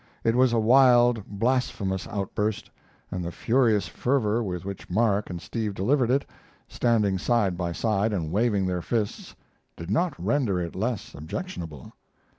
It 0.23 0.33
was 0.35 0.51
a 0.51 0.57
wild, 0.57 1.23
blasphemous 1.27 2.07
outburst, 2.07 2.71
and 3.11 3.23
the 3.23 3.31
furious 3.31 3.87
fervor 3.87 4.41
with 4.41 4.65
which 4.65 4.89
Mark 4.89 5.29
and 5.29 5.39
Steve 5.39 5.75
delivered 5.75 6.09
it, 6.09 6.25
standing 6.67 7.19
side 7.19 7.55
by 7.55 7.71
side 7.71 8.11
and 8.11 8.31
waving 8.31 8.65
their 8.65 8.81
fists, 8.81 9.35
did 9.77 9.91
not 9.91 10.15
render 10.19 10.59
it 10.59 10.73
less 10.73 11.13
objectionable. 11.13 11.93